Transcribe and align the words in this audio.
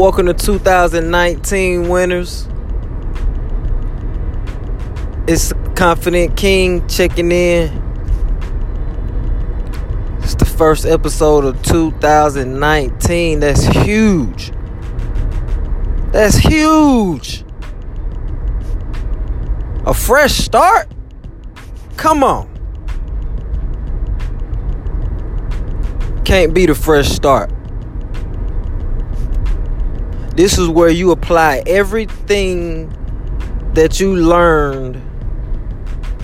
Welcome 0.00 0.24
to 0.28 0.32
2019 0.32 1.90
winners. 1.90 2.48
It's 5.28 5.52
Confident 5.76 6.38
King 6.38 6.88
checking 6.88 7.30
in. 7.30 7.68
It's 10.22 10.36
the 10.36 10.46
first 10.46 10.86
episode 10.86 11.44
of 11.44 11.62
2019. 11.64 13.40
That's 13.40 13.66
huge. 13.66 14.52
That's 16.12 16.36
huge. 16.36 17.44
A 19.84 19.92
fresh 19.92 20.32
start? 20.32 20.88
Come 21.98 22.24
on. 22.24 22.48
Can't 26.24 26.54
be 26.54 26.64
the 26.64 26.74
fresh 26.74 27.10
start. 27.10 27.52
This 30.34 30.58
is 30.58 30.68
where 30.68 30.88
you 30.88 31.10
apply 31.10 31.62
everything 31.66 32.88
that 33.74 34.00
you 34.00 34.16
learned 34.16 35.02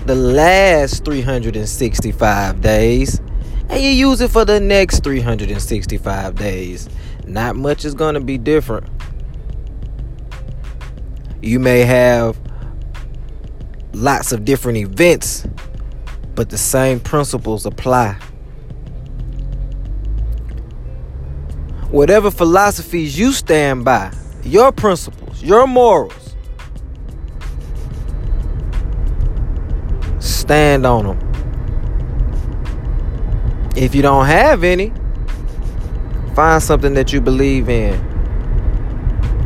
the 0.07 0.15
last 0.15 1.05
365 1.05 2.61
days 2.61 3.21
and 3.69 3.83
you 3.83 3.91
use 3.91 4.21
it 4.21 4.31
for 4.31 4.45
the 4.45 4.61
next 4.61 5.03
365 5.03 6.37
days. 6.37 6.89
Not 7.27 7.57
much 7.57 7.85
is 7.85 7.95
going 7.95 8.15
to 8.15 8.21
be 8.21 8.39
different. 8.39 8.89
You 11.43 11.59
may 11.59 11.81
have 11.81 12.39
lots 13.93 14.31
of 14.31 14.45
different 14.45 14.79
events, 14.79 15.47
but 16.35 16.51
the 16.51 16.59
same 16.59 17.01
principles 17.01 17.67
apply. 17.67 18.19
Whatever 21.97 22.31
philosophies 22.31 23.19
you 23.19 23.33
stand 23.33 23.83
by, 23.83 24.13
your 24.45 24.71
principles, 24.71 25.43
your 25.43 25.67
morals, 25.67 26.37
stand 30.19 30.85
on 30.85 31.07
them. 31.07 31.19
If 33.75 33.95
you 33.95 34.03
don't 34.03 34.27
have 34.27 34.63
any, 34.63 34.93
find 36.35 36.63
something 36.63 36.93
that 36.93 37.15
you 37.15 37.23
believe 37.23 37.71
in 37.71 37.95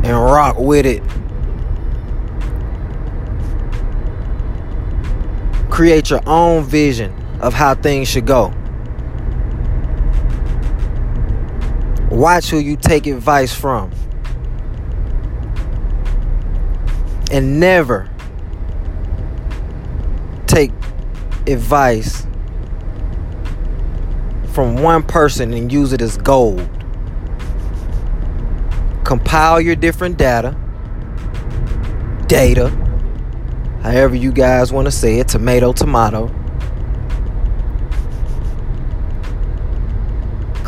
and 0.03 0.13
rock 0.13 0.57
with 0.59 0.85
it. 0.85 1.01
Create 5.71 6.09
your 6.09 6.21
own 6.27 6.65
vision 6.65 7.13
of 7.39 7.53
how 7.53 7.75
things 7.75 8.09
should 8.09 8.27
go. 8.27 8.53
Watch 12.11 12.49
who 12.49 12.57
you 12.57 12.75
take 12.75 13.07
advice 13.07 13.53
from. 13.55 13.89
And 17.31 17.61
never 17.61 18.09
take 20.45 20.71
advice 21.47 22.27
from 24.51 24.75
one 24.83 25.03
person 25.03 25.53
and 25.53 25.71
use 25.71 25.93
it 25.93 26.01
as 26.01 26.17
gold. 26.17 26.67
Compile 29.05 29.61
your 29.61 29.77
different 29.77 30.17
data, 30.17 30.53
data, 32.27 32.67
however 33.83 34.15
you 34.15 34.33
guys 34.33 34.73
want 34.73 34.85
to 34.85 34.91
say 34.91 35.19
it, 35.19 35.29
tomato, 35.29 35.71
tomato 35.71 36.40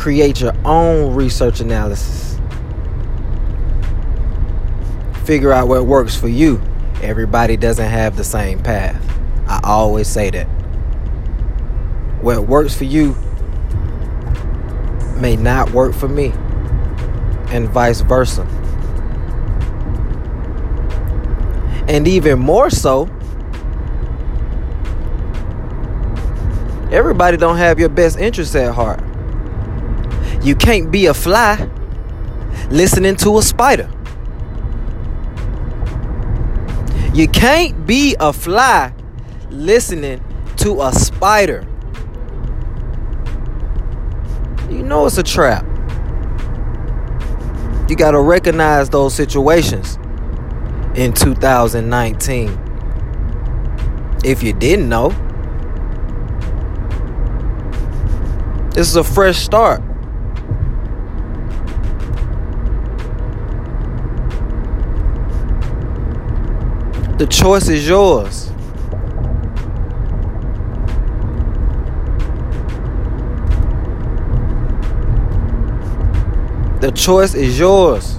create 0.04 0.38
your 0.38 0.52
own 0.66 1.14
research 1.14 1.60
analysis. 1.60 2.38
Figure 5.24 5.50
out 5.50 5.66
what 5.66 5.86
works 5.86 6.14
for 6.14 6.28
you. 6.28 6.60
Everybody 7.00 7.56
doesn't 7.56 7.88
have 7.88 8.14
the 8.14 8.22
same 8.22 8.62
path. 8.62 9.02
I 9.48 9.60
always 9.64 10.06
say 10.06 10.28
that. 10.28 10.44
What 12.20 12.46
works 12.46 12.76
for 12.76 12.84
you 12.84 13.14
may 15.16 15.36
not 15.36 15.70
work 15.70 15.94
for 15.94 16.06
me, 16.06 16.32
and 17.48 17.66
vice 17.70 18.02
versa. 18.02 18.42
And 21.88 22.06
even 22.06 22.38
more 22.38 22.68
so, 22.68 23.04
everybody 26.92 27.38
don't 27.38 27.56
have 27.56 27.78
your 27.78 27.88
best 27.88 28.18
interests 28.18 28.54
at 28.54 28.74
heart. 28.74 29.00
You 30.44 30.54
can't 30.54 30.90
be 30.90 31.06
a 31.06 31.14
fly 31.14 31.70
listening 32.68 33.16
to 33.16 33.38
a 33.38 33.42
spider. 33.42 33.90
You 37.14 37.28
can't 37.28 37.86
be 37.86 38.14
a 38.20 38.30
fly 38.30 38.92
listening 39.48 40.22
to 40.58 40.82
a 40.82 40.92
spider. 40.92 41.66
You 44.68 44.82
know 44.82 45.06
it's 45.06 45.16
a 45.16 45.22
trap. 45.22 45.64
You 47.88 47.96
got 47.96 48.10
to 48.10 48.20
recognize 48.20 48.90
those 48.90 49.14
situations 49.14 49.96
in 50.94 51.14
2019. 51.14 52.50
If 54.22 54.42
you 54.42 54.52
didn't 54.52 54.90
know, 54.90 55.08
this 58.74 58.88
is 58.88 58.96
a 58.96 59.04
fresh 59.04 59.38
start. 59.38 59.80
The 67.16 67.26
choice 67.26 67.68
is 67.68 67.86
yours. 67.86 68.50
The 76.80 76.90
choice 76.90 77.34
is 77.34 77.56
yours. 77.56 78.16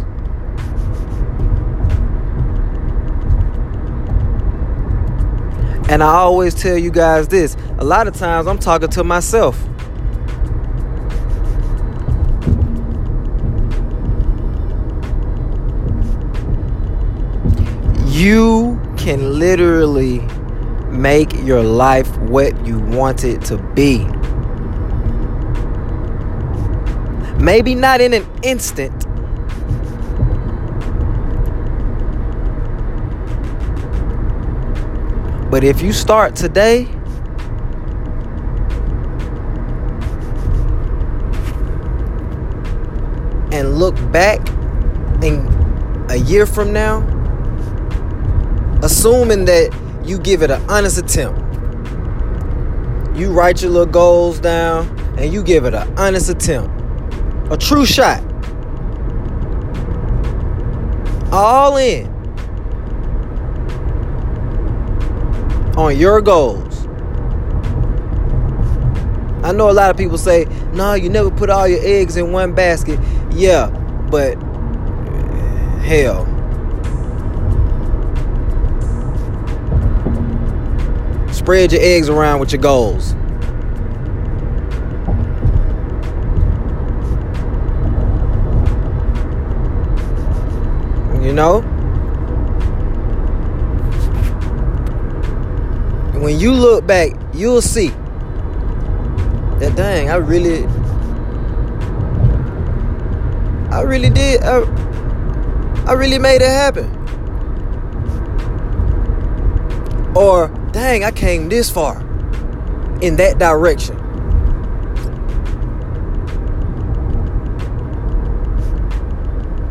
And 5.90 6.02
I 6.02 6.14
always 6.14 6.56
tell 6.56 6.78
you 6.78 6.90
guys 6.90 7.28
this 7.28 7.58
a 7.78 7.84
lot 7.84 8.08
of 8.08 8.16
times 8.16 8.48
I'm 8.48 8.58
talking 8.58 8.90
to 8.92 9.04
myself. 9.04 9.62
You 18.08 18.85
can 19.06 19.38
literally 19.38 20.18
make 20.90 21.32
your 21.44 21.62
life 21.62 22.18
what 22.18 22.66
you 22.66 22.80
want 22.80 23.24
it 23.24 23.40
to 23.40 23.56
be. 23.76 24.00
Maybe 27.40 27.76
not 27.76 28.02
in 28.02 28.16
an 28.16 28.26
instant. 28.42 28.92
But 35.52 35.64
if 35.64 35.84
you 35.84 35.94
start 35.94 36.36
today, 36.36 36.86
and 43.52 43.78
look 43.78 43.94
back 44.12 44.40
in 45.24 45.46
a 46.10 46.16
year 46.16 46.48
from 46.48 46.74
now, 46.74 47.15
assuming 48.84 49.46
that 49.46 49.72
you 50.04 50.18
give 50.20 50.42
it 50.42 50.52
an 50.52 50.62
honest 50.70 50.98
attempt. 50.98 51.40
You 53.18 53.32
write 53.32 53.62
your 53.62 53.72
little 53.72 53.86
goals 53.86 54.40
down 54.40 54.88
and 55.18 55.34
you 55.34 55.44
give 55.44 55.66
it 55.66 55.74
an 55.74 55.98
honest 55.98 56.30
attempt. 56.30 56.72
A 57.52 57.58
true 57.58 57.86
shot. 57.86 58.22
All 61.32 61.78
in 61.78 62.08
on 65.78 65.98
your 65.98 66.22
goals. 66.22 66.86
I 69.44 69.52
know 69.52 69.70
a 69.70 69.74
lot 69.74 69.92
of 69.92 69.98
people 69.98 70.18
say, 70.18 70.46
no, 70.74 70.96
you 70.96 71.10
never 71.10 71.30
put 71.30 71.50
all 71.50 71.68
your 71.68 71.82
eggs 71.84 72.18
in 72.18 72.32
one 72.32 72.54
basket. 72.56 73.00
Yeah, 73.32 73.70
but 74.10 74.36
hell, 75.84 76.26
Spread 81.46 81.72
your 81.74 81.82
eggs 81.84 82.10
around 82.10 82.40
with 82.40 82.52
your 82.52 82.60
goals. 82.60 83.14
You 91.24 91.34
know? 91.34 91.62
When 96.20 96.40
you 96.40 96.52
look 96.52 96.88
back, 96.88 97.12
you'll 97.32 97.62
see 97.62 97.90
that 99.60 99.74
dang, 99.76 100.10
I 100.10 100.16
really 100.16 100.66
I 103.72 103.82
really 103.82 104.10
did 104.10 104.42
I, 104.42 104.62
I 105.86 105.94
really 105.94 106.18
made 106.18 106.42
it 106.42 106.50
happen. 106.50 106.90
Or, 110.16 110.50
dang, 110.76 111.06
I 111.06 111.12
came 111.12 111.48
this 111.48 111.70
far 111.70 112.02
in 113.02 113.16
that 113.16 113.40
direction. 113.40 113.96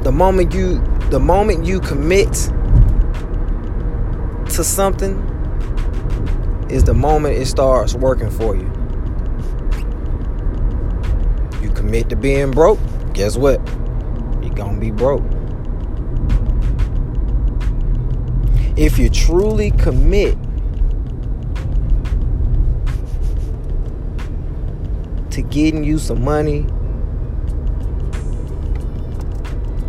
The 0.03 0.11
moment 0.11 0.55
you 0.55 0.83
the 1.11 1.21
moment 1.21 1.67
you 1.67 1.81
commit 1.81 2.33
to 4.55 4.65
something 4.65 5.21
is 6.71 6.85
the 6.85 6.95
moment 6.95 7.37
it 7.37 7.47
starts 7.49 7.95
working 7.95 8.31
for 8.31 8.57
you. 8.57 8.71
You 11.61 11.71
commit 11.71 12.09
to 12.09 12.17
being 12.17 12.51
broke, 12.51 12.79
guess 13.13 13.37
what? 13.37 13.61
You're 14.43 14.55
going 14.55 14.77
to 14.77 14.81
be 14.81 14.91
broke. 14.91 15.23
If 18.79 18.99
you 18.99 19.11
truly 19.11 19.71
commit 19.73 20.39
to 25.35 25.43
getting 25.43 25.83
you 25.83 25.99
some 25.99 26.23
money, 26.23 26.65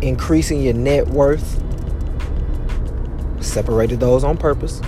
increasing 0.04 0.60
your 0.60 0.74
net 0.74 1.06
worth, 1.06 1.62
separated 3.40 4.00
those 4.00 4.24
on 4.24 4.36
purpose. 4.36 4.80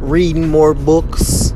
Reading 0.00 0.48
more 0.48 0.74
books, 0.74 1.54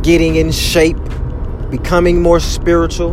getting 0.00 0.36
in 0.36 0.50
shape, 0.50 0.96
becoming 1.68 2.22
more 2.22 2.40
spiritual. 2.40 3.12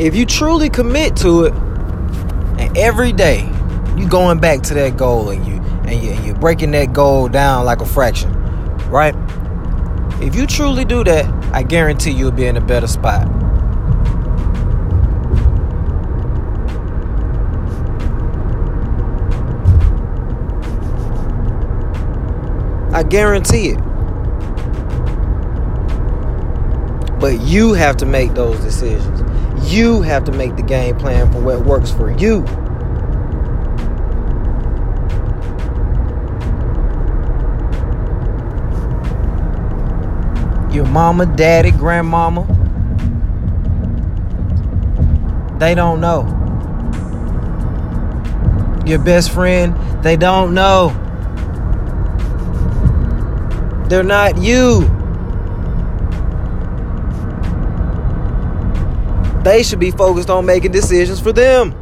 If 0.00 0.16
you 0.16 0.26
truly 0.26 0.68
commit 0.68 1.14
to 1.18 1.44
it, 1.44 1.54
and 2.64 2.78
every 2.78 3.12
day 3.12 3.42
you 3.96 4.08
going 4.08 4.38
back 4.38 4.62
to 4.62 4.74
that 4.74 4.96
goal 4.96 5.28
and 5.28 5.46
you 5.46 5.54
and, 5.86 6.02
you, 6.02 6.12
and 6.12 6.24
you're 6.24 6.34
breaking 6.36 6.70
that 6.70 6.94
goal 6.94 7.28
down 7.28 7.66
like 7.66 7.82
a 7.82 7.86
fraction, 7.86 8.32
right? 8.88 9.14
If 10.22 10.34
you 10.34 10.46
truly 10.46 10.86
do 10.86 11.04
that, 11.04 11.26
I 11.54 11.62
guarantee 11.62 12.12
you'll 12.12 12.30
be 12.30 12.46
in 12.46 12.56
a 12.56 12.60
better 12.62 12.86
spot. 12.86 13.28
I 22.94 23.02
guarantee 23.02 23.70
it. 23.70 23.78
But 27.20 27.40
you 27.42 27.74
have 27.74 27.98
to 27.98 28.06
make 28.06 28.32
those 28.32 28.58
decisions. 28.60 29.20
You 29.62 30.02
have 30.02 30.24
to 30.24 30.32
make 30.32 30.56
the 30.56 30.62
game 30.62 30.96
plan 30.96 31.30
for 31.32 31.40
what 31.40 31.64
works 31.64 31.90
for 31.90 32.10
you. 32.10 32.44
Your 40.74 40.86
mama, 40.86 41.26
daddy, 41.26 41.70
grandmama, 41.70 42.46
they 45.58 45.74
don't 45.74 46.00
know. 46.00 46.26
Your 48.84 48.98
best 48.98 49.30
friend, 49.30 49.74
they 50.02 50.16
don't 50.16 50.52
know. 50.52 50.88
They're 53.88 54.02
not 54.02 54.38
you. 54.38 54.93
They 59.44 59.62
should 59.62 59.78
be 59.78 59.90
focused 59.90 60.30
on 60.30 60.46
making 60.46 60.72
decisions 60.72 61.20
for 61.20 61.30
them. 61.30 61.72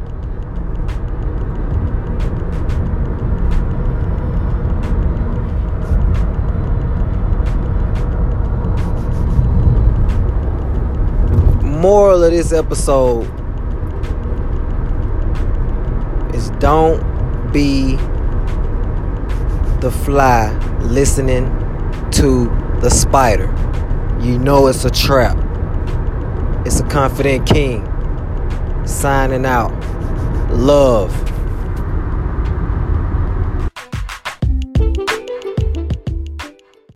Moral 11.79 12.25
of 12.25 12.31
this 12.31 12.51
episode 12.51 13.23
is 16.35 16.49
don't 16.59 17.01
be 17.53 17.95
the 19.79 19.89
fly 20.03 20.51
listening 20.79 21.45
to 22.11 22.45
the 22.81 22.89
spider. 22.89 23.47
You 24.21 24.37
know 24.37 24.67
it's 24.67 24.83
a 24.83 24.91
trap. 24.91 25.42
It's 26.73 26.81
a 26.81 26.87
confident 26.87 27.47
king 27.47 27.85
signing 28.87 29.45
out. 29.45 29.69
Love. 30.49 31.32